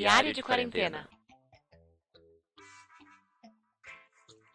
Diário 0.00 0.32
de 0.32 0.42
Quarentena. 0.42 1.06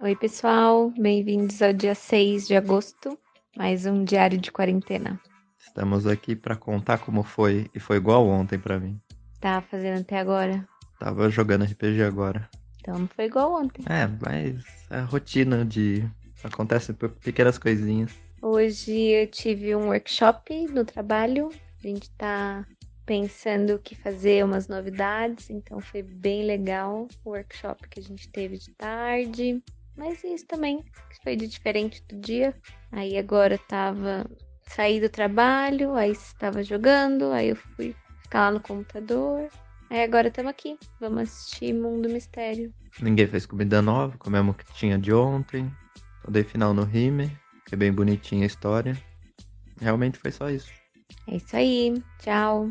Oi, 0.00 0.16
pessoal, 0.16 0.90
bem-vindos 0.98 1.62
ao 1.62 1.72
dia 1.72 1.94
6 1.94 2.48
de 2.48 2.56
agosto, 2.56 3.16
mais 3.56 3.86
um 3.86 4.02
Diário 4.02 4.36
de 4.36 4.50
Quarentena. 4.50 5.20
Estamos 5.56 6.08
aqui 6.08 6.34
para 6.34 6.56
contar 6.56 6.98
como 6.98 7.22
foi, 7.22 7.70
e 7.72 7.78
foi 7.78 7.98
igual 7.98 8.26
ontem 8.26 8.58
para 8.58 8.80
mim. 8.80 9.00
Tá 9.40 9.60
fazendo 9.62 10.00
até 10.00 10.18
agora? 10.18 10.68
Tava 10.98 11.30
jogando 11.30 11.66
RPG 11.66 12.02
agora. 12.02 12.50
Então 12.80 12.98
não 12.98 13.06
foi 13.06 13.26
igual 13.26 13.62
ontem. 13.62 13.84
É, 13.88 14.08
mas 14.20 14.60
é 14.90 14.96
a 14.96 15.04
rotina 15.04 15.64
de. 15.64 16.04
Acontece 16.42 16.92
por 16.92 17.10
pequenas 17.10 17.58
coisinhas. 17.58 18.10
Hoje 18.42 18.90
eu 18.90 19.28
tive 19.28 19.76
um 19.76 19.86
workshop 19.86 20.66
no 20.66 20.84
trabalho. 20.84 21.48
A 21.78 21.86
gente 21.86 22.10
tá 22.16 22.66
pensando 23.08 23.74
o 23.74 23.78
que 23.78 23.94
fazer, 23.94 24.44
umas 24.44 24.68
novidades, 24.68 25.48
então 25.48 25.80
foi 25.80 26.02
bem 26.02 26.44
legal 26.44 27.08
o 27.24 27.30
workshop 27.30 27.88
que 27.88 27.98
a 27.98 28.02
gente 28.02 28.28
teve 28.28 28.58
de 28.58 28.70
tarde. 28.72 29.62
Mas 29.96 30.22
isso 30.22 30.46
também 30.46 30.84
foi 31.24 31.34
de 31.34 31.48
diferente 31.48 32.04
do 32.06 32.20
dia. 32.20 32.54
Aí 32.92 33.16
agora 33.16 33.56
tava 33.56 34.26
saí 34.68 35.00
do 35.00 35.08
trabalho, 35.08 35.94
aí 35.94 36.12
estava 36.12 36.62
jogando, 36.62 37.32
aí 37.32 37.48
eu 37.48 37.56
fui 37.56 37.96
ficar 38.22 38.50
lá 38.50 38.50
no 38.50 38.60
computador. 38.60 39.48
Aí 39.88 40.02
agora 40.02 40.28
estamos 40.28 40.50
aqui. 40.50 40.78
Vamos 41.00 41.22
assistir 41.22 41.72
Mundo 41.72 42.10
Mistério. 42.10 42.74
Ninguém 43.00 43.26
fez 43.26 43.46
comida 43.46 43.80
nova, 43.80 44.18
comemos 44.18 44.54
o 44.54 44.58
que 44.58 44.70
tinha 44.74 44.98
de 44.98 45.14
ontem. 45.14 45.72
Só 46.22 46.30
dei 46.30 46.44
final 46.44 46.74
no 46.74 46.84
rime, 46.84 47.34
que 47.64 47.74
é 47.74 47.78
bem 47.78 47.90
bonitinha 47.90 48.42
a 48.42 48.46
história. 48.46 48.94
Realmente 49.80 50.18
foi 50.18 50.30
só 50.30 50.50
isso. 50.50 50.70
É 51.26 51.36
isso 51.36 51.56
aí. 51.56 52.02
Tchau. 52.18 52.70